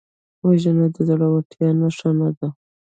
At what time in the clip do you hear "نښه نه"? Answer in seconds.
1.79-2.29